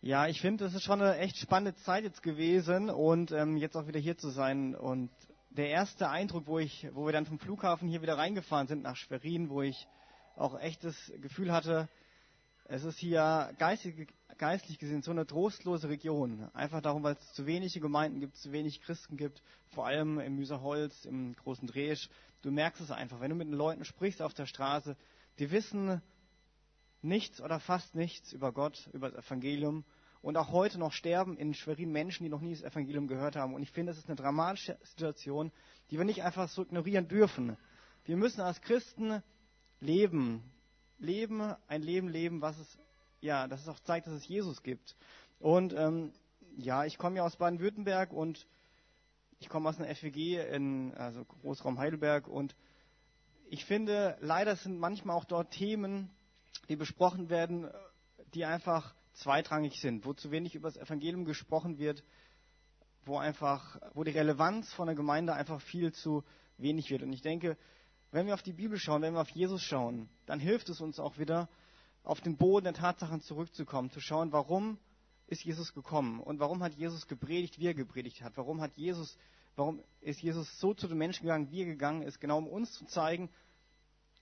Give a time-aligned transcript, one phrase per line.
[0.00, 3.76] Ja, ich finde, es ist schon eine echt spannende Zeit jetzt gewesen und ähm, jetzt
[3.76, 4.76] auch wieder hier zu sein.
[4.76, 5.10] Und
[5.50, 8.94] der erste Eindruck, wo ich, wo wir dann vom Flughafen hier wieder reingefahren sind nach
[8.94, 9.88] Schwerin, wo ich
[10.36, 11.88] auch echt das Gefühl hatte,
[12.66, 16.48] es ist hier geistig, geistlich gesehen so eine trostlose Region.
[16.54, 19.42] Einfach darum, weil es zu wenige Gemeinden gibt, zu wenig Christen gibt,
[19.74, 22.08] vor allem im Müserholz, im großen Dresch.
[22.42, 24.96] Du merkst es einfach, wenn du mit den Leuten sprichst auf der Straße,
[25.40, 26.00] die wissen
[27.02, 29.84] nichts oder fast nichts über Gott, über das Evangelium.
[30.20, 33.54] Und auch heute noch sterben in Schwerin Menschen, die noch nie das Evangelium gehört haben.
[33.54, 35.52] Und ich finde, es ist eine dramatische Situation,
[35.90, 37.56] die wir nicht einfach so ignorieren dürfen.
[38.04, 39.22] Wir müssen als Christen
[39.80, 40.42] leben.
[40.98, 42.78] Leben, ein Leben leben, was es,
[43.20, 44.96] ja, das es auch zeigt, dass es Jesus gibt.
[45.38, 46.12] Und ähm,
[46.56, 48.46] ja, ich komme ja aus Baden-Württemberg und
[49.38, 52.56] ich komme aus einer FWG in also Großraum Heidelberg und
[53.50, 56.10] ich finde, leider sind manchmal auch dort Themen,
[56.68, 57.70] die besprochen werden,
[58.34, 62.04] die einfach zweitrangig sind, wo zu wenig über das Evangelium gesprochen wird,
[63.04, 66.24] wo einfach, wo die Relevanz von der Gemeinde einfach viel zu
[66.56, 67.02] wenig wird.
[67.02, 67.56] Und ich denke,
[68.10, 70.98] wenn wir auf die Bibel schauen, wenn wir auf Jesus schauen, dann hilft es uns
[70.98, 71.48] auch wieder,
[72.04, 74.78] auf den Boden der Tatsachen zurückzukommen, zu schauen, warum
[75.26, 79.18] ist Jesus gekommen und warum hat Jesus gepredigt, wie er gepredigt hat, warum hat Jesus,
[79.56, 82.72] warum ist Jesus so zu den Menschen gegangen, wie er gegangen ist, genau um uns
[82.72, 83.28] zu zeigen,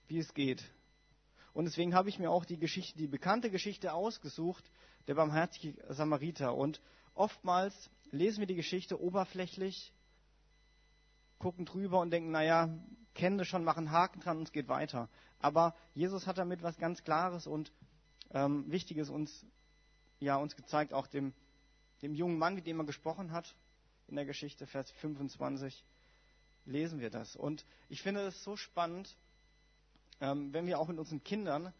[0.07, 0.63] wie es geht.
[1.57, 4.63] Und deswegen habe ich mir auch die Geschichte, die bekannte Geschichte ausgesucht,
[5.07, 6.53] der barmherzige Samariter.
[6.53, 6.79] Und
[7.15, 9.91] oftmals lesen wir die Geschichte oberflächlich,
[11.39, 12.69] gucken drüber und denken, naja,
[13.15, 15.09] kennen das schon, machen Haken dran und es geht weiter.
[15.39, 17.71] Aber Jesus hat damit was ganz Klares und
[18.29, 19.43] ähm, Wichtiges uns,
[20.19, 21.33] ja, uns gezeigt, auch dem,
[22.03, 23.55] dem jungen Mann, mit dem er gesprochen hat,
[24.07, 25.83] in der Geschichte, Vers 25,
[26.65, 27.35] lesen wir das.
[27.35, 29.17] Und ich finde es so spannend,
[30.21, 31.73] ähm, wenn wir auch mit unseren Kindern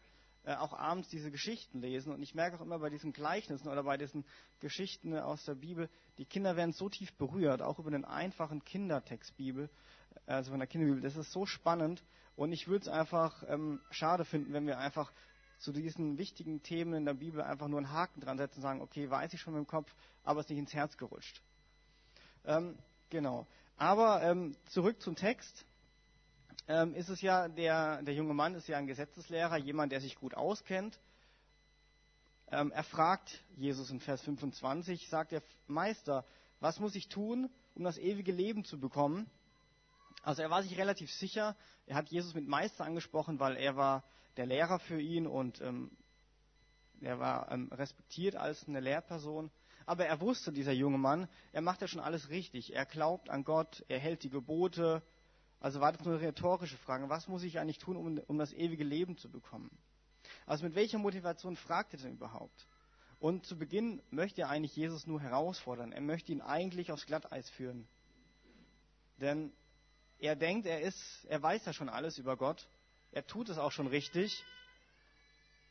[0.44, 2.12] äh, auch abends diese Geschichten lesen.
[2.12, 4.24] Und ich merke auch immer bei diesen Gleichnissen oder bei diesen
[4.60, 9.36] Geschichten aus der Bibel, die Kinder werden so tief berührt, auch über den einfachen Kindertext
[9.36, 9.68] Bibel,
[10.26, 11.02] äh, also von der Kinderbibel.
[11.02, 12.02] Das ist so spannend.
[12.34, 15.12] Und ich würde es einfach ähm, schade finden, wenn wir einfach
[15.58, 18.80] zu diesen wichtigen Themen in der Bibel einfach nur einen Haken dran setzen und sagen,
[18.80, 21.42] okay, weiß ich schon mit dem Kopf, aber es ist nicht ins Herz gerutscht.
[22.44, 22.78] Ähm,
[23.10, 23.46] genau.
[23.76, 25.66] Aber ähm, zurück zum Text
[26.68, 30.16] ähm, ist es ja, der, der junge Mann ist ja ein Gesetzeslehrer, jemand, der sich
[30.16, 30.98] gut auskennt.
[32.50, 36.24] Ähm, er fragt Jesus in Vers 25, sagt er, Meister,
[36.60, 39.30] was muss ich tun, um das ewige Leben zu bekommen?
[40.22, 44.04] Also er war sich relativ sicher, er hat Jesus mit Meister angesprochen, weil er war
[44.36, 45.90] der Lehrer für ihn und ähm,
[47.00, 49.50] er war ähm, respektiert als eine Lehrperson.
[49.86, 52.74] Aber er wusste, dieser junge Mann, er macht ja schon alles richtig.
[52.74, 55.02] Er glaubt an Gott, er hält die Gebote,
[55.60, 57.08] also war das nur eine rhetorische Frage.
[57.08, 59.70] Was muss ich eigentlich tun, um, um das ewige Leben zu bekommen?
[60.46, 62.66] Also mit welcher Motivation fragt er denn überhaupt?
[63.20, 65.90] Und zu Beginn möchte er eigentlich Jesus nur herausfordern.
[65.92, 67.88] Er möchte ihn eigentlich aufs Glatteis führen.
[69.20, 69.52] Denn
[70.18, 72.68] er denkt, er ist, er weiß ja schon alles über Gott.
[73.10, 74.44] Er tut es auch schon richtig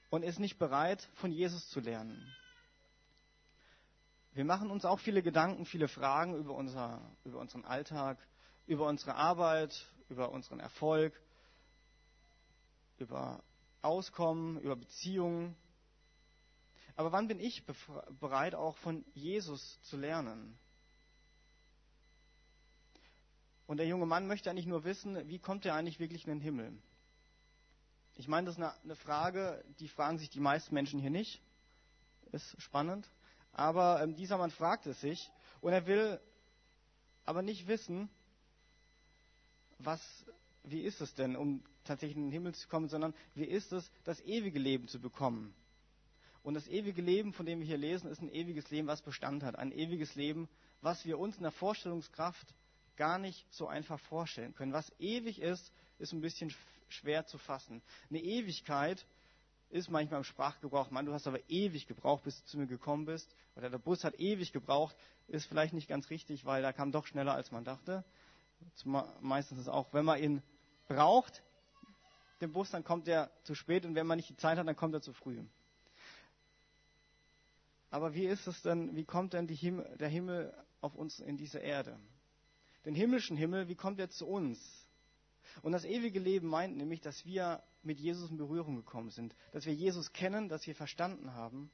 [0.10, 2.34] und ist nicht bereit, von Jesus zu lernen.
[4.34, 8.18] Wir machen uns auch viele Gedanken, viele Fragen über, unser, über unseren Alltag,
[8.68, 9.74] über unsere Arbeit,
[10.10, 11.14] über unseren Erfolg,
[13.00, 13.42] über
[13.82, 15.56] Auskommen, über Beziehungen.
[16.96, 17.64] Aber wann bin ich
[18.20, 20.58] bereit, auch von Jesus zu lernen?
[23.68, 26.42] Und der junge Mann möchte eigentlich nur wissen, wie kommt er eigentlich wirklich in den
[26.42, 26.78] Himmel?
[28.16, 31.42] Ich meine, das ist eine Frage, die fragen sich die meisten Menschen hier nicht.
[32.32, 33.08] Ist spannend.
[33.52, 36.20] Aber ähm, dieser Mann fragt es sich und er will
[37.26, 38.10] aber nicht wissen,
[39.80, 40.02] was,
[40.64, 43.90] wie ist es denn, um tatsächlich in den Himmel zu kommen, sondern wie ist es,
[44.04, 45.54] das ewige Leben zu bekommen.
[46.44, 49.44] Und das ewige Leben, von dem wir hier lesen, ist ein ewiges Leben, was Bestand
[49.44, 49.58] hat.
[49.58, 50.48] Ein ewiges Leben,
[50.82, 52.54] was wir uns in der Vorstellungskraft
[52.96, 54.72] gar nicht so einfach vorstellen können.
[54.72, 56.54] Was ewig ist, ist ein bisschen
[56.88, 57.82] schwer zu fassen.
[58.10, 59.06] Eine Ewigkeit
[59.70, 63.06] ist manchmal im Sprachgebrauch, man, du hast aber ewig gebraucht, bis du zu mir gekommen
[63.06, 63.36] bist.
[63.58, 64.96] Oder der Bus hat ewig gebraucht,
[65.28, 68.06] ist vielleicht nicht ganz richtig, weil er kam doch schneller, als man dachte
[69.22, 70.44] meistens ist auch, wenn man ihn
[70.88, 71.44] braucht,
[72.42, 74.76] den Bus, dann kommt er zu spät und wenn man nicht die Zeit hat, dann
[74.76, 75.44] kommt er zu früh.
[77.90, 81.60] Aber wie ist es denn, wie kommt denn Himmel, der Himmel auf uns in diese
[81.60, 81.98] Erde?
[82.86, 84.60] Den himmlischen Himmel, wie kommt er zu uns?
[85.62, 89.66] Und das ewige Leben meint nämlich, dass wir mit Jesus in Berührung gekommen sind, dass
[89.66, 91.72] wir Jesus kennen, dass wir verstanden haben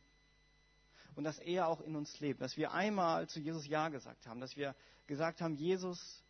[1.15, 4.39] und dass er auch in uns lebt, dass wir einmal zu Jesus Ja gesagt haben,
[4.39, 4.75] dass wir
[5.07, 6.22] gesagt haben, Jesus,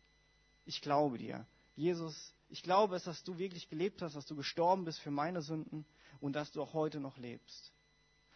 [0.64, 1.46] ich glaube dir.
[1.76, 5.42] Jesus, ich glaube es, dass du wirklich gelebt hast, dass du gestorben bist für meine
[5.42, 5.84] Sünden
[6.20, 7.72] und dass du auch heute noch lebst.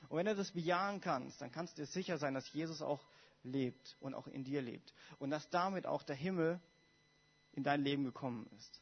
[0.08, 3.04] Und wenn du das bejahen kannst, dann kannst du dir sicher sein, dass Jesus auch
[3.42, 4.92] lebt und auch in dir lebt.
[5.18, 6.60] Und dass damit auch der Himmel
[7.52, 8.80] in dein Leben gekommen ist.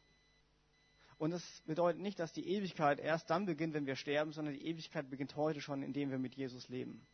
[1.18, 4.66] Und es bedeutet nicht, dass die Ewigkeit erst dann beginnt, wenn wir sterben, sondern die
[4.66, 7.06] Ewigkeit beginnt heute schon, indem wir mit Jesus leben.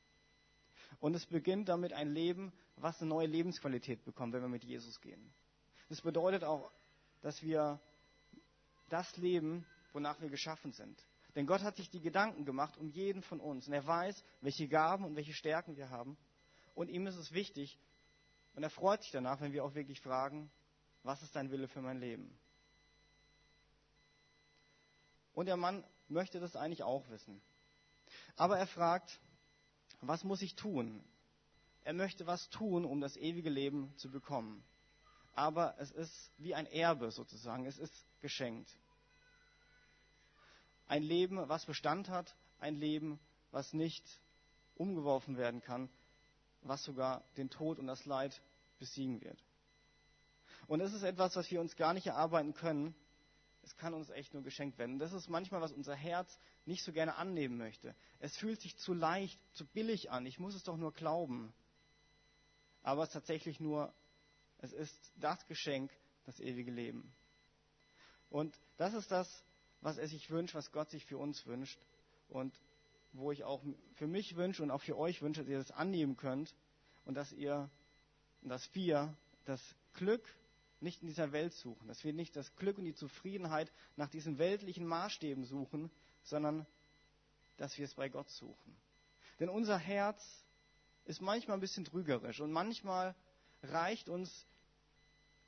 [0.98, 5.00] Und es beginnt damit ein Leben, was eine neue Lebensqualität bekommt, wenn wir mit Jesus
[5.00, 5.32] gehen.
[5.92, 6.72] Das bedeutet auch,
[7.20, 7.78] dass wir
[8.88, 10.98] das leben, wonach wir geschaffen sind.
[11.34, 13.66] Denn Gott hat sich die Gedanken gemacht um jeden von uns.
[13.66, 16.16] Und er weiß, welche Gaben und welche Stärken wir haben.
[16.74, 17.78] Und ihm ist es wichtig,
[18.54, 20.50] und er freut sich danach, wenn wir auch wirklich fragen,
[21.02, 22.38] was ist dein Wille für mein Leben?
[25.34, 27.42] Und der Mann möchte das eigentlich auch wissen.
[28.36, 29.20] Aber er fragt,
[30.00, 31.04] was muss ich tun?
[31.84, 34.64] Er möchte was tun, um das ewige Leben zu bekommen.
[35.34, 38.70] Aber es ist wie ein Erbe sozusagen, es ist geschenkt.
[40.86, 43.18] Ein Leben, was Bestand hat, ein Leben,
[43.50, 44.04] was nicht
[44.76, 45.88] umgeworfen werden kann,
[46.62, 48.40] was sogar den Tod und das Leid
[48.78, 49.42] besiegen wird.
[50.66, 52.94] Und es ist etwas, was wir uns gar nicht erarbeiten können.
[53.62, 54.94] Es kann uns echt nur geschenkt werden.
[54.94, 57.94] Und das ist manchmal, was unser Herz nicht so gerne annehmen möchte.
[58.18, 60.26] Es fühlt sich zu leicht, zu billig an.
[60.26, 61.52] Ich muss es doch nur glauben.
[62.82, 63.92] Aber es ist tatsächlich nur,
[64.62, 65.92] es ist das Geschenk,
[66.24, 67.12] das ewige Leben.
[68.30, 69.44] Und das ist das,
[69.80, 71.78] was er sich wünscht, was Gott sich für uns wünscht.
[72.28, 72.58] Und
[73.12, 73.62] wo ich auch
[73.96, 76.54] für mich wünsche und auch für euch wünsche, dass ihr das annehmen könnt
[77.04, 77.68] und dass ihr,
[78.40, 79.14] dass wir
[79.44, 79.60] das
[79.92, 80.24] Glück
[80.80, 84.38] nicht in dieser Welt suchen, dass wir nicht das Glück und die Zufriedenheit nach diesen
[84.38, 85.90] weltlichen Maßstäben suchen,
[86.22, 86.66] sondern
[87.58, 88.76] dass wir es bei Gott suchen.
[89.38, 90.22] Denn unser Herz
[91.04, 93.14] ist manchmal ein bisschen trügerisch und manchmal
[93.62, 94.46] reicht uns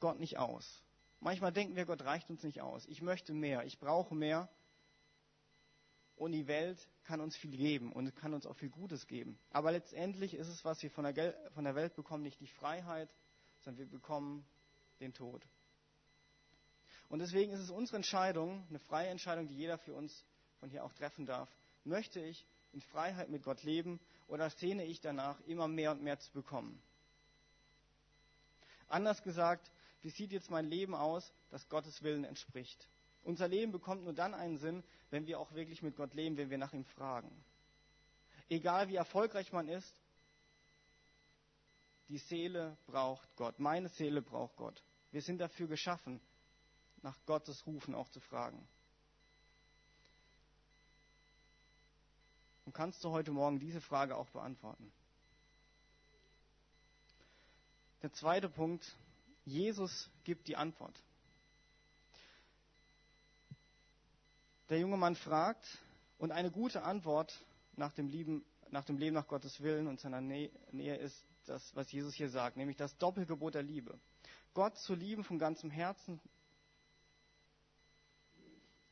[0.05, 0.83] Gott nicht aus.
[1.21, 2.85] Manchmal denken wir, Gott reicht uns nicht aus.
[2.89, 4.51] Ich möchte mehr, ich brauche mehr.
[6.17, 9.39] Und die Welt kann uns viel geben und kann uns auch viel Gutes geben.
[9.49, 13.09] Aber letztendlich ist es, was wir von der, von der Welt bekommen, nicht die Freiheit,
[13.63, 14.45] sondern wir bekommen
[15.01, 15.43] den Tod.
[17.09, 20.23] Und deswegen ist es unsere Entscheidung, eine freie Entscheidung, die jeder für uns
[20.61, 21.49] von hier auch treffen darf.
[21.85, 26.19] Möchte ich in Freiheit mit Gott leben oder sehne ich danach, immer mehr und mehr
[26.19, 26.79] zu bekommen?
[28.89, 29.73] Anders gesagt,
[30.05, 32.87] wie sieht jetzt mein Leben aus, das Gottes Willen entspricht?
[33.23, 36.51] Unser Leben bekommt nur dann einen Sinn, wenn wir auch wirklich mit Gott leben, wenn
[36.51, 37.31] wir nach ihm fragen.
[38.51, 39.91] Egal wie erfolgreich man ist,
[42.11, 43.59] die Seele braucht Gott.
[43.59, 44.83] Meine Seele braucht Gott.
[45.11, 46.21] Wir sind dafür geschaffen,
[47.01, 48.69] nach Gottes Rufen auch zu fragen.
[52.67, 54.93] Und kannst du heute Morgen diese Frage auch beantworten?
[58.03, 58.85] Der zweite Punkt,
[59.45, 60.99] Jesus gibt die Antwort.
[64.71, 65.65] Der junge Mann fragt
[66.19, 67.45] und eine gute Antwort
[67.77, 71.93] nach dem, Leben, nach dem Leben nach Gottes Willen und seiner Nähe ist das, was
[71.93, 73.99] Jesus hier sagt, nämlich das Doppelgebot der Liebe.
[74.55, 76.21] Gott zu lieben von ganzem Herzen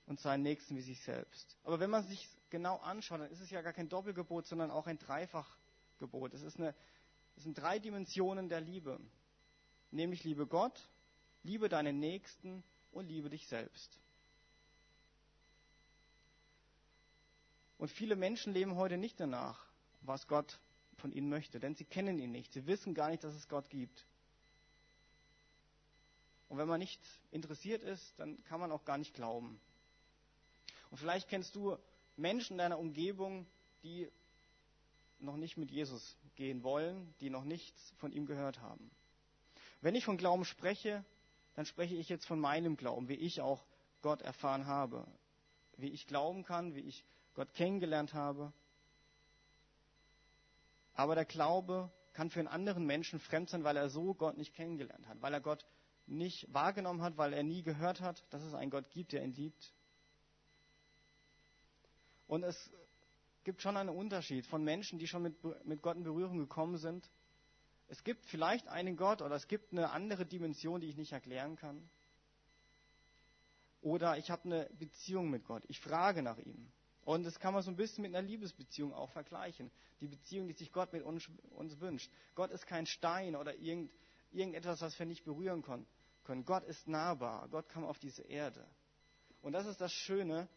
[0.07, 1.57] und seinen Nächsten wie sich selbst.
[1.65, 4.87] Aber wenn man sich genau anschaut, dann ist es ja gar kein Doppelgebot, sondern auch
[4.87, 6.35] ein Dreifachgebot.
[6.35, 6.75] Es, ist eine,
[7.37, 9.01] es sind drei Dimensionen der Liebe.
[9.93, 10.89] Nämlich liebe Gott,
[11.43, 13.99] liebe deinen Nächsten und liebe dich selbst.
[17.79, 19.67] Und viele Menschen leben heute nicht danach,
[20.01, 20.59] was Gott
[20.97, 22.53] von ihnen möchte, denn sie kennen ihn nicht.
[22.53, 24.07] Sie wissen gar nicht, dass es Gott gibt.
[26.49, 29.61] Und wenn man nicht interessiert ist, dann kann man auch gar nicht glauben.
[30.91, 31.77] Und vielleicht kennst du
[32.17, 33.47] Menschen in deiner Umgebung,
[33.83, 34.09] die
[35.19, 38.91] noch nicht mit Jesus gehen wollen, die noch nichts von ihm gehört haben.
[39.83, 41.05] Wenn ich von Glauben spreche,
[41.55, 43.63] dann spreche ich jetzt von meinem Glauben, wie ich auch
[44.01, 45.07] Gott erfahren habe,
[45.77, 48.53] wie ich glauben kann, wie ich Gott kennengelernt habe.
[50.95, 54.55] Aber der Glaube kann für einen anderen Menschen fremd sein, weil er so Gott nicht
[54.55, 55.67] kennengelernt hat, weil er Gott
[56.07, 59.35] nicht wahrgenommen hat, weil er nie gehört hat, dass es einen Gott gibt, der ihn
[59.35, 59.73] liebt.
[62.27, 62.71] Und es
[63.45, 67.11] gibt schon einen Unterschied von Menschen, die schon mit, mit Gott in Berührung gekommen sind.
[67.93, 71.57] Es gibt vielleicht einen Gott oder es gibt eine andere Dimension, die ich nicht erklären
[71.57, 71.91] kann.
[73.83, 75.63] Oder ich habe eine Beziehung mit Gott.
[75.69, 76.73] Ich frage nach ihm.
[77.05, 79.71] Und das kann man so ein bisschen mit einer Liebesbeziehung auch vergleichen.
[80.01, 82.11] Die Beziehung, die sich Gott mit uns, uns wünscht.
[82.35, 83.93] Gott ist kein Stein oder irgend,
[84.31, 85.87] irgendetwas, was wir nicht berühren können.
[86.47, 87.47] Gott ist nahbar.
[87.51, 88.67] Gott kam auf diese Erde.
[89.43, 90.49] Und das ist das Schöne,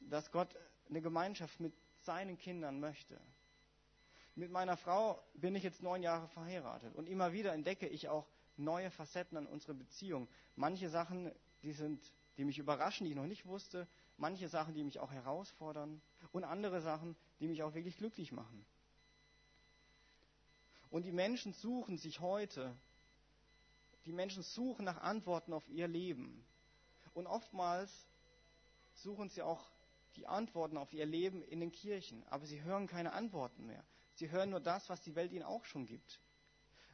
[0.00, 0.56] dass Gott
[0.88, 1.74] eine Gemeinschaft mit
[2.06, 3.20] seinen Kindern möchte.
[4.38, 8.24] Mit meiner Frau bin ich jetzt neun Jahre verheiratet und immer wieder entdecke ich auch
[8.56, 10.28] neue Facetten an unserer Beziehung.
[10.54, 11.32] Manche Sachen,
[11.64, 15.10] die sind, die mich überraschen, die ich noch nicht wusste, manche Sachen, die mich auch
[15.10, 18.64] herausfordern und andere Sachen, die mich auch wirklich glücklich machen.
[20.88, 22.76] Und die Menschen suchen sich heute,
[24.06, 26.44] die Menschen suchen nach Antworten auf ihr Leben.
[27.12, 28.06] Und oftmals
[28.94, 29.68] suchen sie auch
[30.14, 33.82] die Antworten auf ihr Leben in den Kirchen, aber sie hören keine Antworten mehr.
[34.18, 36.20] Sie hören nur das, was die Welt ihnen auch schon gibt.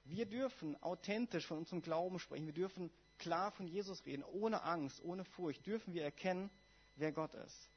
[0.04, 2.44] Wir dürfen authentisch von unserem Glauben sprechen.
[2.44, 5.66] Wir dürfen klar von Jesus reden, ohne Angst, ohne Furcht.
[5.66, 6.50] Dürfen wir erkennen,
[6.96, 7.70] wer Gott ist.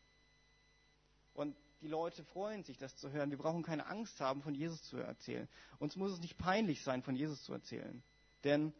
[1.34, 3.30] Und die Leute freuen sich, das zu hören.
[3.30, 5.48] Wir brauchen keine Angst haben, von Jesus zu erzählen.
[5.80, 8.04] Uns muss es nicht peinlich sein, von Jesus zu erzählen.
[8.44, 8.74] Denn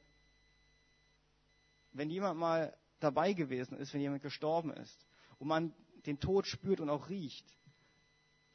[1.94, 5.08] wenn jemand mal dabei gewesen ist, wenn jemand gestorben ist
[5.40, 5.74] und man
[6.06, 7.46] den Tod spürt und auch riecht,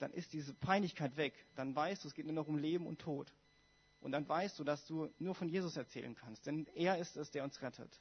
[0.02, 1.34] dann ist diese Peinlichkeit weg.
[1.54, 3.32] Dann weißt du, es geht nur noch um Leben und Tod.
[4.00, 7.30] Und dann weißt du, dass du nur von Jesus erzählen kannst, denn er ist es,
[7.30, 8.00] der uns rettet.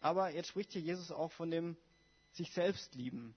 [0.00, 1.76] Aber jetzt spricht hier Jesus auch von dem
[2.32, 3.34] sich selbst lieben.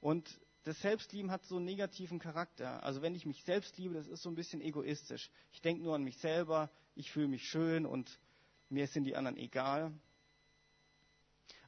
[0.00, 0.28] Und
[0.64, 2.82] das Selbstlieben hat so einen negativen Charakter.
[2.82, 5.30] Also wenn ich mich selbst liebe, das ist so ein bisschen egoistisch.
[5.52, 8.20] Ich denke nur an mich selber, ich fühle mich schön und
[8.68, 9.92] mir sind die anderen egal.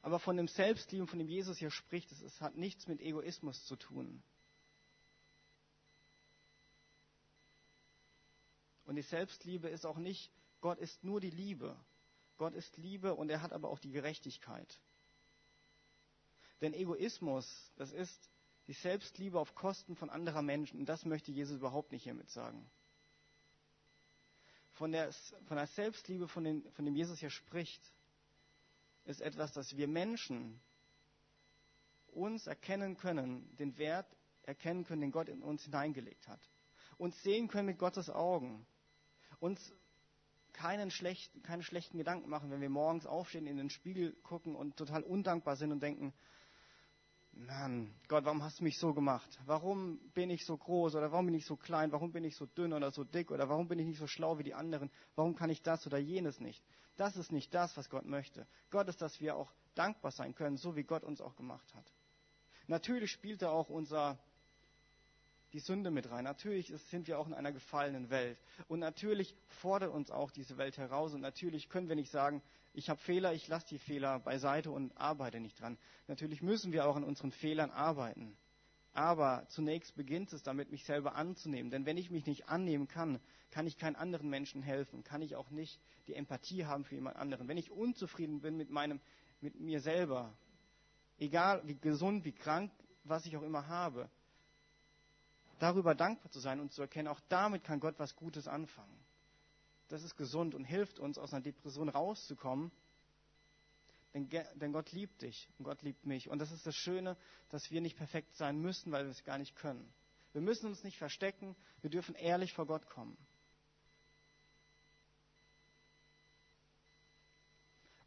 [0.05, 3.65] Aber von dem Selbstlieben, von dem Jesus hier spricht, es, es hat nichts mit Egoismus
[3.65, 4.21] zu tun.
[8.85, 10.31] Und die Selbstliebe ist auch nicht,
[10.61, 11.75] Gott ist nur die Liebe.
[12.37, 14.79] Gott ist Liebe und er hat aber auch die Gerechtigkeit.
[16.61, 18.29] Denn Egoismus, das ist
[18.67, 20.81] die Selbstliebe auf Kosten von anderer Menschen.
[20.81, 22.69] Und das möchte Jesus überhaupt nicht hiermit sagen.
[24.73, 25.11] Von der,
[25.47, 27.81] von der Selbstliebe, von, den, von dem Jesus hier spricht,
[29.05, 30.59] ist etwas, dass wir Menschen
[32.07, 34.07] uns erkennen können, den Wert
[34.43, 36.39] erkennen können, den Gott in uns hineingelegt hat.
[36.97, 38.65] Uns sehen können mit Gottes Augen.
[39.39, 39.73] Uns
[40.53, 44.77] keinen schlechten, keine schlechten Gedanken machen, wenn wir morgens aufstehen, in den Spiegel gucken und
[44.77, 46.13] total undankbar sind und denken,
[47.37, 49.39] Mann, Gott, warum hast du mich so gemacht?
[49.45, 51.91] Warum bin ich so groß oder warum bin ich so klein?
[51.91, 54.37] Warum bin ich so dünn oder so dick oder warum bin ich nicht so schlau
[54.37, 54.89] wie die anderen?
[55.15, 56.63] Warum kann ich das oder jenes nicht?
[56.95, 58.47] Das ist nicht das, was Gott möchte.
[58.69, 61.91] Gott ist, dass wir auch dankbar sein können, so wie Gott uns auch gemacht hat.
[62.67, 64.17] Natürlich spielt da auch unser
[65.55, 66.25] die Sünde mit rein.
[66.25, 68.37] Natürlich sind wir auch in einer gefallenen Welt.
[68.67, 71.13] Und natürlich fordert uns auch diese Welt heraus.
[71.13, 72.41] Und natürlich können wir nicht sagen,
[72.73, 75.77] ich habe Fehler, ich lasse die Fehler beiseite und arbeite nicht dran.
[76.07, 78.35] Natürlich müssen wir auch an unseren Fehlern arbeiten.
[78.91, 81.71] Aber zunächst beginnt es damit, mich selber anzunehmen.
[81.71, 85.37] Denn wenn ich mich nicht annehmen kann, kann ich keinen anderen Menschen helfen, kann ich
[85.37, 87.47] auch nicht die Empathie haben für jemand anderen.
[87.47, 88.99] Wenn ich unzufrieden bin mit meinem,
[89.39, 90.37] mit mir selber,
[91.17, 92.71] egal wie gesund, wie krank,
[93.05, 94.09] was ich auch immer habe,
[95.59, 98.97] darüber dankbar zu sein und zu erkennen, auch damit kann Gott was Gutes anfangen.
[99.87, 102.71] Das ist gesund und hilft uns, aus einer Depression rauszukommen.
[104.13, 106.29] Denn, denn Gott liebt dich und Gott liebt mich.
[106.29, 107.17] Und das ist das Schöne,
[107.49, 109.93] dass wir nicht perfekt sein müssen, weil wir es gar nicht können.
[110.31, 113.17] Wir müssen uns nicht verstecken, wir dürfen ehrlich vor Gott kommen.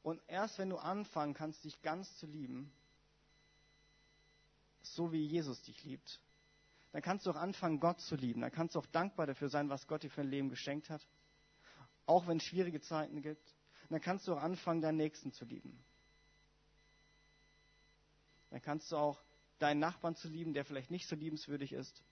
[0.03, 2.73] Und erst wenn du anfangen kannst, dich ganz zu lieben,
[4.81, 6.21] so wie Jesus dich liebt,
[6.93, 8.41] dann kannst du auch anfangen, Gott zu lieben.
[8.41, 11.07] Dann kannst du auch dankbar dafür sein, was Gott dir für ein Leben geschenkt hat.
[12.07, 13.55] Auch wenn es schwierige Zeiten gibt.
[13.83, 15.79] Und dann kannst du auch anfangen, deinen Nächsten zu lieben.
[18.51, 19.23] Dann kannst du auch
[19.59, 22.03] deinen Nachbarn zu lieben, der vielleicht nicht so liebenswürdig ist.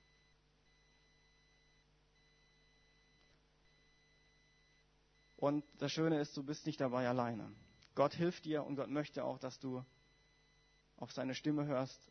[5.39, 7.51] Und das Schöne ist, du bist nicht dabei alleine.
[7.95, 9.85] Gott hilft dir und Gott möchte auch, dass du
[10.97, 12.11] auf seine Stimme hörst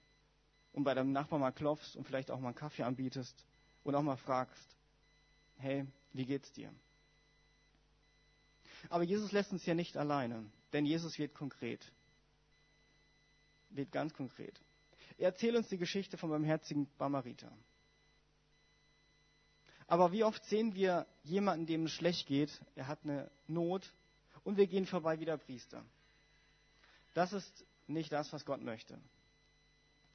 [0.76, 3.34] und bei deinem Nachbarn mal klopfst und vielleicht auch mal einen Kaffee anbietest
[3.86, 4.76] und auch mal fragst,
[5.58, 6.70] hey, wie geht's dir?
[8.90, 11.80] Aber Jesus lässt uns ja nicht alleine, denn Jesus wird konkret.
[13.70, 14.54] Wird ganz konkret.
[15.18, 17.52] Er erzählt uns die Geschichte vom barmherzigen Barmariter.
[19.88, 23.90] Aber wie oft sehen wir jemanden, dem es schlecht geht, er hat eine Not
[24.44, 25.86] und wir gehen vorbei wie der Priester.
[27.14, 29.00] Das ist nicht das, was Gott möchte.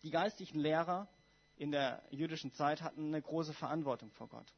[0.02, 1.09] Die geistlichen Lehrer
[1.57, 4.54] in der jüdischen Zeit hatten eine große Verantwortung vor Gott.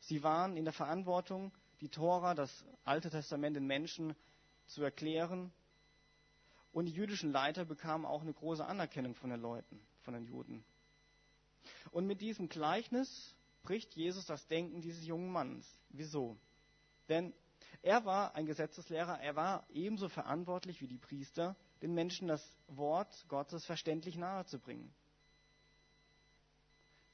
[0.00, 4.14] Sie waren in der Verantwortung, die Tora, das Alte Testament den Menschen
[4.66, 5.52] zu erklären.
[6.72, 10.64] Und die jüdischen Leiter bekamen auch eine große Anerkennung von den Leuten, von den Juden.
[11.90, 15.66] Und mit diesem Gleichnis bricht Jesus das Denken dieses jungen Mannes.
[15.90, 16.36] Wieso?
[17.08, 17.32] Denn
[17.82, 23.24] er war ein Gesetzeslehrer, er war ebenso verantwortlich wie die Priester den Menschen das Wort
[23.28, 24.92] Gottes verständlich nahezubringen.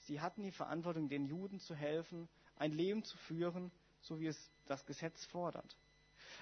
[0.01, 4.51] Sie hatten die Verantwortung, den Juden zu helfen, ein Leben zu führen, so wie es
[4.67, 5.77] das Gesetz fordert.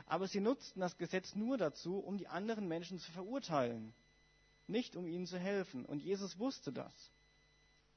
[0.06, 3.94] Aber sie nutzten das Gesetz nur dazu, um die anderen Menschen zu verurteilen.
[4.68, 5.84] nicht um ihnen zu helfen.
[5.86, 6.92] Und Jesus wusste das.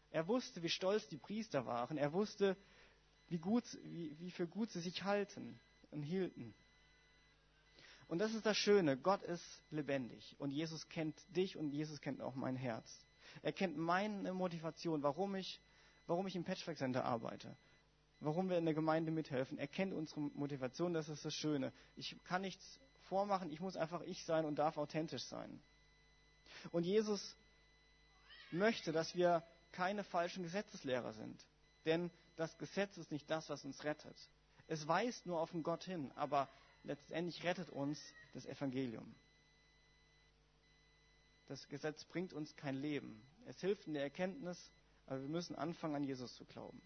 [0.09, 1.97] Er wusste, wie stolz die Priester waren.
[1.97, 2.57] Er wusste,
[3.27, 5.59] wie, gut, wie, wie für gut sie sich halten
[5.91, 6.53] und hielten.
[8.11, 8.97] Und das ist das Schöne.
[8.97, 10.35] Gott ist lebendig.
[10.37, 12.85] Und Jesus kennt dich und Jesus kennt auch mein Herz.
[13.41, 15.61] Er kennt meine Motivation, warum ich,
[16.07, 17.55] warum ich im Patchwork Center arbeite.
[18.19, 19.57] Warum wir in der Gemeinde mithelfen.
[19.57, 20.93] Er kennt unsere Motivation.
[20.93, 21.71] Das ist das Schöne.
[21.95, 23.49] Ich kann nichts vormachen.
[23.49, 25.61] Ich muss einfach ich sein und darf authentisch sein.
[26.71, 27.37] Und Jesus
[28.51, 29.41] möchte, dass wir
[29.71, 31.41] keine falschen Gesetzeslehrer sind.
[31.85, 34.17] Denn das Gesetz ist nicht das, was uns rettet.
[34.67, 36.49] Es weist nur auf den Gott hin, aber
[36.83, 37.99] letztendlich rettet uns
[38.33, 39.15] das Evangelium.
[41.47, 43.21] Das Gesetz bringt uns kein Leben.
[43.45, 44.71] Es hilft in der Erkenntnis,
[45.05, 46.81] aber wir müssen anfangen, an Jesus zu glauben.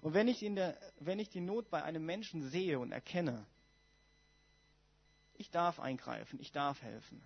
[0.00, 3.46] Und wenn ich, der, wenn ich die Not bei einem Menschen sehe und erkenne,
[5.34, 7.22] ich darf eingreifen, ich darf helfen.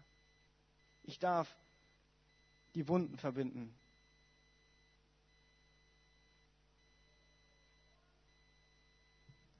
[1.03, 1.55] Ich darf
[2.75, 3.75] die Wunden verbinden,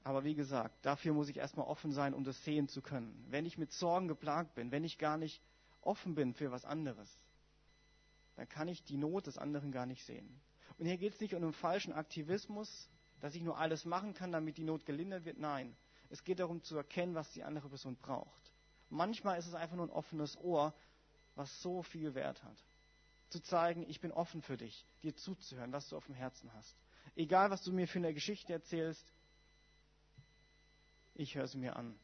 [0.09, 3.23] Aber wie gesagt, dafür muss ich erstmal offen sein, um das sehen zu können.
[3.29, 5.39] Wenn ich mit Sorgen geplagt bin, wenn ich gar nicht
[5.81, 7.07] offen bin für was anderes,
[8.35, 10.41] dann kann ich die Not des anderen gar nicht sehen.
[10.79, 12.89] Und hier geht es nicht um einen falschen Aktivismus,
[13.19, 15.37] dass ich nur alles machen kann, damit die Not gelindert wird.
[15.37, 15.77] Nein,
[16.09, 18.51] es geht darum zu erkennen, was die andere Person braucht.
[18.89, 20.73] Manchmal ist es einfach nur ein offenes Ohr,
[21.35, 22.57] was so viel Wert hat.
[23.29, 26.75] Zu zeigen, ich bin offen für dich, dir zuzuhören, was du auf dem Herzen hast.
[27.15, 29.05] Egal, was du mir für eine Geschichte erzählst,
[31.19, 31.99] ich höre sie mir an.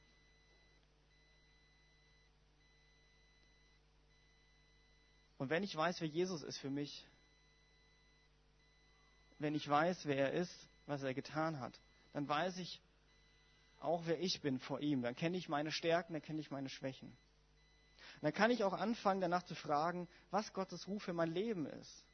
[5.38, 7.06] Und wenn ich weiß, wer Jesus ist für mich,
[9.40, 10.54] wenn ich weiß, wer er ist,
[10.86, 11.80] was er getan hat,
[12.14, 12.82] dann weiß ich
[13.80, 15.02] auch, wer ich bin vor ihm.
[15.02, 17.10] Dann kenne ich meine Stärken, dann kenne ich meine Schwächen.
[17.10, 21.66] Und dann kann ich auch anfangen, danach zu fragen, was Gottes Ruf für mein Leben
[21.66, 22.06] ist.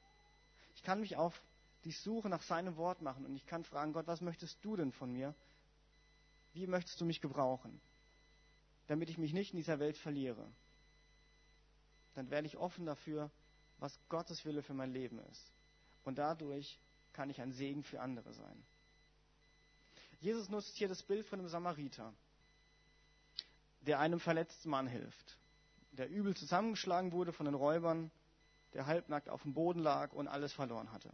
[0.76, 1.40] Ich kann mich auf
[1.84, 4.92] die Suche nach seinem Wort machen und ich kann fragen, Gott, was möchtest du denn
[4.92, 5.36] von mir?
[6.54, 7.80] Wie möchtest du mich gebrauchen,
[8.88, 10.52] damit ich mich nicht in dieser Welt verliere?
[12.14, 13.32] Dann werde ich offen dafür,
[13.78, 15.54] was Gottes Wille für mein Leben ist.
[16.04, 16.80] Und dadurch
[17.14, 18.64] kann ich ein Segen für andere sein.
[20.20, 22.14] Jesus nutzt hier das Bild von einem Samariter,
[23.82, 25.38] der einem verletzten Mann hilft,
[25.94, 28.12] der übel zusammengeschlagen wurde von den Räubern,
[28.74, 31.12] der halbnackt auf dem Boden lag und alles verloren hatte.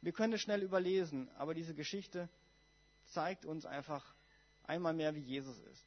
[0.00, 2.28] Wir können es schnell überlesen, aber diese Geschichte
[3.12, 4.04] zeigt uns einfach
[4.64, 5.86] einmal mehr, wie Jesus ist.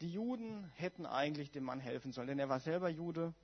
[0.00, 3.34] Die Juden hätten eigentlich dem Mann helfen sollen, denn er war selber Jude.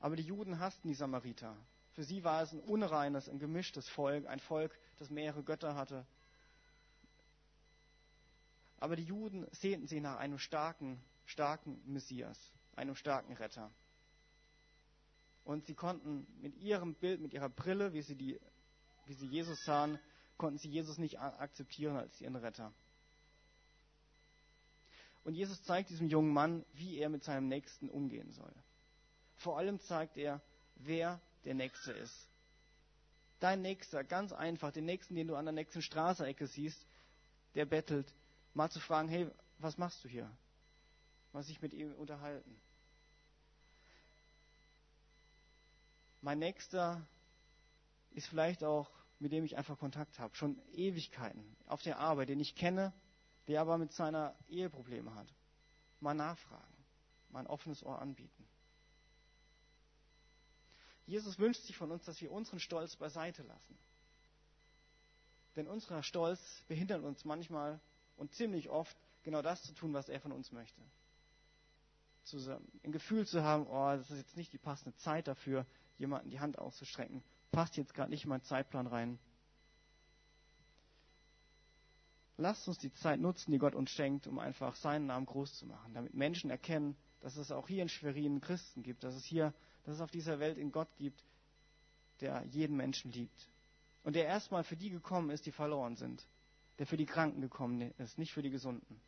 [0.00, 1.56] Aber die Juden hassten die Samariter.
[1.92, 6.06] Für sie war es ein unreines, ein gemischtes Volk, ein Volk, das mehrere Götter hatte.
[8.80, 12.38] Aber die Juden sehnten sich nach einem starken, starken Messias,
[12.76, 13.72] einem starken Retter.
[15.44, 18.38] Und sie konnten mit ihrem Bild, mit ihrer Brille, wie sie, die,
[19.06, 19.98] wie sie Jesus sahen,
[20.38, 22.72] konnten sie Jesus nicht akzeptieren als ihren Retter.
[25.24, 28.54] Und Jesus zeigt diesem jungen Mann, wie er mit seinem Nächsten umgehen soll.
[29.36, 30.40] Vor allem zeigt er,
[30.76, 32.28] wer der Nächste ist.
[33.40, 36.86] Dein Nächster, ganz einfach, den Nächsten, den du an der nächsten Straßenecke siehst,
[37.54, 38.12] der bettelt,
[38.54, 40.30] mal zu fragen, hey, was machst du hier?
[41.32, 42.60] Mal sich mit ihm unterhalten.
[46.20, 47.06] Mein Nächster
[48.10, 52.40] ist vielleicht auch mit dem ich einfach Kontakt habe, schon Ewigkeiten auf der Arbeit, den
[52.40, 52.92] ich kenne,
[53.48, 55.32] der aber mit seiner Ehe Probleme hat.
[56.00, 56.84] Mal nachfragen,
[57.30, 58.48] mal ein offenes Ohr anbieten.
[61.06, 63.78] Jesus wünscht sich von uns, dass wir unseren Stolz beiseite lassen.
[65.56, 67.80] Denn unser Stolz behindert uns manchmal
[68.16, 70.82] und ziemlich oft, genau das zu tun, was er von uns möchte.
[72.84, 75.66] Ein Gefühl zu haben, oh, das ist jetzt nicht die passende Zeit dafür,
[75.98, 79.18] jemanden die Hand auszustrecken passt jetzt gerade nicht in meinen Zeitplan rein.
[82.36, 85.66] Lasst uns die Zeit nutzen, die Gott uns schenkt, um einfach seinen Namen groß zu
[85.66, 89.52] machen, damit Menschen erkennen, dass es auch hier in Schwerin Christen gibt, dass es hier,
[89.84, 91.24] dass es auf dieser Welt in Gott gibt,
[92.20, 93.48] der jeden Menschen liebt.
[94.04, 96.24] Und der erstmal für die gekommen ist, die verloren sind.
[96.78, 99.00] Der für die Kranken gekommen ist, nicht für die Gesunden.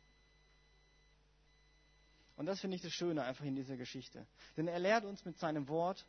[2.35, 4.27] Und das finde ich das Schöne einfach in dieser Geschichte.
[4.57, 6.05] Denn er lehrt uns mit seinem Wort,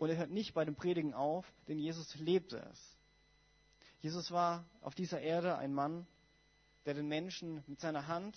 [0.00, 2.98] und er hört nicht bei dem Predigen auf, denn Jesus lebte es.
[4.00, 6.06] Jesus war auf dieser Erde ein Mann,
[6.86, 8.34] der den Menschen mit seiner Hand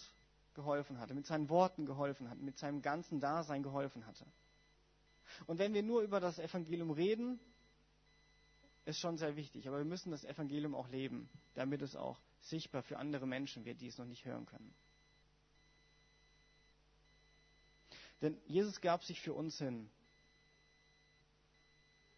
[0.56, 4.26] geholfen hatte, mit seinen Worten geholfen hat, mit seinem ganzen Dasein geholfen hatte.
[5.48, 7.40] Und wenn wir nur über das Evangelium reden,
[8.84, 12.84] ist schon sehr wichtig, aber wir müssen das Evangelium auch leben, damit es auch sichtbar
[12.84, 14.76] für andere Menschen wird, die es noch nicht hören können.
[18.22, 19.90] Denn Jesus gab sich für uns hin.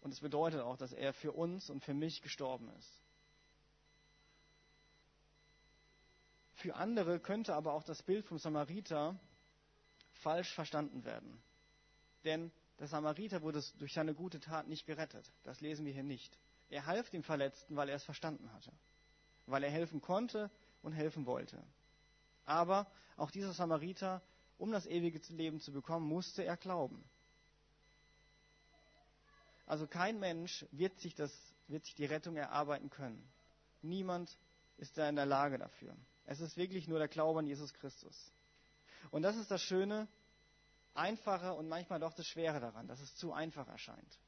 [0.05, 3.01] Und es bedeutet auch, dass er für uns und für mich gestorben ist.
[6.53, 9.19] Für andere könnte aber auch das Bild vom Samariter
[10.13, 11.41] falsch verstanden werden.
[12.23, 15.27] Denn der Samariter wurde durch seine gute Tat nicht gerettet.
[15.41, 16.37] Das lesen wir hier nicht.
[16.69, 18.71] Er half dem Verletzten, weil er es verstanden hatte.
[19.47, 20.51] Weil er helfen konnte
[20.83, 21.65] und helfen wollte.
[22.45, 22.85] Aber
[23.17, 24.21] auch dieser Samariter,
[24.59, 27.03] um das ewige Leben zu bekommen, musste er glauben.
[29.65, 31.31] Also kein Mensch wird sich, das,
[31.67, 33.27] wird sich die Rettung erarbeiten können.
[33.81, 34.37] Niemand
[34.77, 35.95] ist da in der Lage dafür.
[36.25, 38.31] Es ist wirklich nur der Glaube an Jesus Christus.
[39.11, 40.07] Und das ist das Schöne,
[40.93, 44.19] Einfache und manchmal doch das Schwere daran, dass es zu einfach erscheint.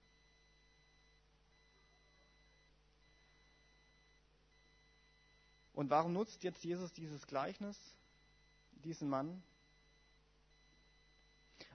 [5.74, 7.78] Und warum nutzt jetzt Jesus dieses Gleichnis,
[8.84, 9.44] diesen Mann?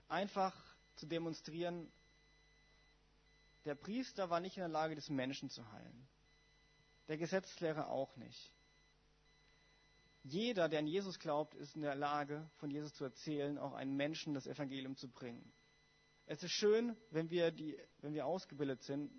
[0.09, 0.53] Einfach
[0.95, 1.91] zu demonstrieren,
[3.65, 6.07] der Priester war nicht in der Lage, des Menschen zu heilen.
[7.07, 8.51] Der Gesetzlehrer auch nicht.
[10.23, 13.95] Jeder, der an Jesus glaubt, ist in der Lage, von Jesus zu erzählen, auch einen
[13.95, 15.51] Menschen das Evangelium zu bringen.
[16.25, 19.11] Es ist schön, wenn wir, die, wenn wir ausgebildet sind,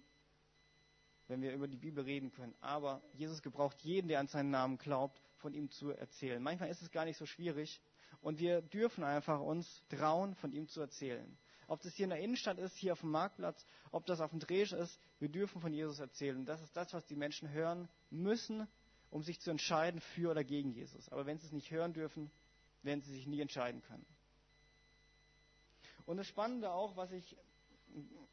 [1.28, 2.54] wenn wir über die Bibel reden können.
[2.60, 6.42] Aber Jesus gebraucht jeden, der an seinen Namen glaubt, von ihm zu erzählen.
[6.42, 7.82] Manchmal ist es gar nicht so schwierig
[8.20, 11.36] und wir dürfen einfach uns trauen, von ihm zu erzählen.
[11.68, 14.40] Ob das hier in der Innenstadt ist, hier auf dem Marktplatz, ob das auf dem
[14.40, 16.36] Dreh ist, wir dürfen von Jesus erzählen.
[16.36, 18.66] Und das ist das, was die Menschen hören müssen,
[19.10, 21.08] um sich zu entscheiden für oder gegen Jesus.
[21.10, 22.30] Aber wenn sie es nicht hören dürfen,
[22.82, 24.06] werden sie sich nie entscheiden können.
[26.06, 27.36] Und das Spannende auch, was ich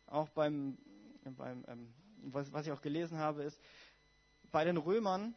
[0.07, 0.77] auch beim,
[1.23, 3.59] beim ähm, was, was ich auch gelesen habe, ist,
[4.51, 5.33] bei den Römern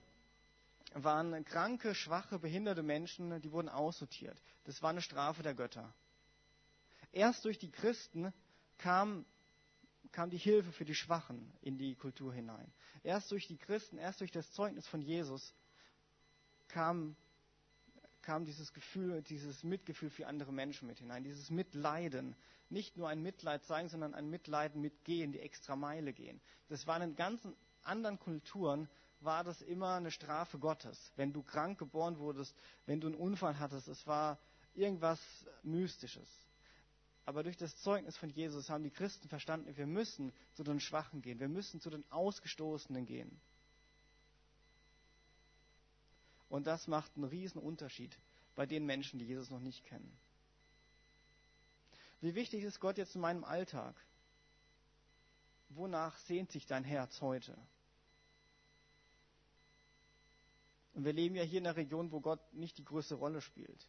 [0.94, 4.40] waren kranke, schwache, behinderte Menschen, die wurden aussortiert.
[4.64, 5.92] Das war eine Strafe der Götter.
[7.14, 8.33] Erst durch die Christen
[8.79, 9.24] kam
[10.14, 12.72] kam die Hilfe für die Schwachen in die Kultur hinein.
[13.03, 15.53] Erst durch die Christen, erst durch das Zeugnis von Jesus
[16.68, 17.16] kam,
[18.22, 22.37] kam dieses Gefühl, dieses Mitgefühl für andere Menschen mit hinein, dieses Mitleiden.
[22.70, 26.40] Nicht nur ein Mitleid zeigen, sondern ein Mitleiden mitgehen, die extra Meile gehen.
[26.68, 31.12] Das war in ganzen anderen Kulturen war das immer eine Strafe Gottes.
[31.16, 32.55] Wenn du krank geboren wurdest,
[32.87, 34.38] wenn du einen Unfall hattest, es war
[34.74, 35.20] irgendwas
[35.64, 36.29] Mystisches.
[37.26, 41.22] Aber durch das Zeugnis von Jesus haben die Christen verstanden, wir müssen zu den Schwachen
[41.22, 43.40] gehen, wir müssen zu den Ausgestoßenen gehen.
[46.50, 48.16] Und das macht einen riesen Unterschied
[48.54, 50.16] bei den Menschen, die Jesus noch nicht kennen.
[52.20, 53.96] Wie wichtig ist Gott jetzt in meinem Alltag?
[55.70, 57.56] Wonach sehnt sich dein Herz heute?
[60.94, 63.88] Und wir leben ja hier in einer Region, wo Gott nicht die größte Rolle spielt.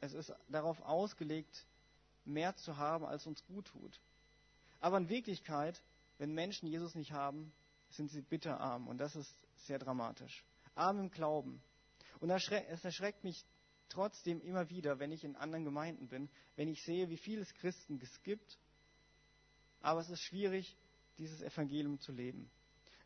[0.00, 1.66] Es ist darauf ausgelegt,
[2.24, 4.00] mehr zu haben, als uns gut tut.
[4.80, 5.82] Aber in Wirklichkeit,
[6.18, 7.52] wenn Menschen Jesus nicht haben,
[7.90, 8.88] sind sie bitterarm.
[8.88, 9.34] Und das ist
[9.66, 10.44] sehr dramatisch.
[10.74, 11.62] Arm im Glauben.
[12.20, 13.44] Und es erschreckt mich
[13.88, 17.52] trotzdem immer wieder, wenn ich in anderen Gemeinden bin, wenn ich sehe, wie viel es
[17.54, 18.58] Christen es gibt.
[19.80, 20.76] Aber es ist schwierig,
[21.18, 22.50] dieses Evangelium zu leben.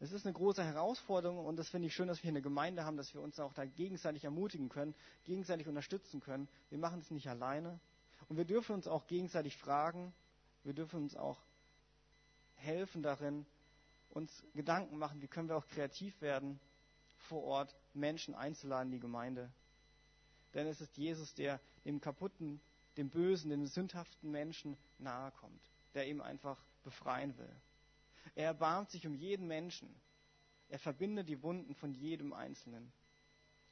[0.00, 2.96] Es ist eine große Herausforderung und das finde ich schön, dass wir eine Gemeinde haben,
[2.96, 6.48] dass wir uns auch da gegenseitig ermutigen können, gegenseitig unterstützen können.
[6.68, 7.80] Wir machen es nicht alleine,
[8.28, 10.12] und wir dürfen uns auch gegenseitig fragen,
[10.62, 11.38] wir dürfen uns auch
[12.56, 13.46] helfen darin,
[14.10, 16.58] uns Gedanken machen, wie können wir auch kreativ werden,
[17.28, 19.50] vor Ort Menschen einzuladen in die Gemeinde.
[20.54, 22.60] Denn es ist Jesus, der dem kaputten,
[22.96, 27.56] dem bösen, dem sündhaften Menschen nahe kommt, der ihm einfach befreien will.
[28.36, 29.88] Er erbarmt sich um jeden Menschen.
[30.68, 32.92] Er verbindet die Wunden von jedem Einzelnen.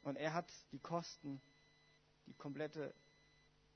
[0.02, 1.40] Und er hat die Kosten,
[2.26, 2.92] die komplette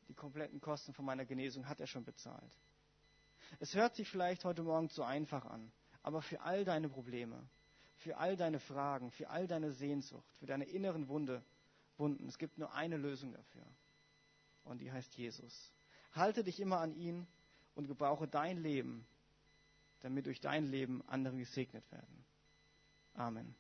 [0.09, 2.59] die kompletten Kosten von meiner Genesung hat er schon bezahlt.
[3.59, 7.49] Es hört sich vielleicht heute Morgen zu einfach an, aber für all deine Probleme,
[7.97, 11.45] für all deine Fragen, für all deine Sehnsucht, für deine inneren Wunde,
[11.99, 13.67] Wunden, es gibt nur eine Lösung dafür.
[14.65, 15.73] Und die heißt Jesus.
[16.13, 17.27] Halte dich immer an ihn
[17.75, 19.07] und gebrauche dein Leben,
[20.01, 22.25] damit durch dein Leben andere gesegnet werden.
[23.15, 23.57] Amen.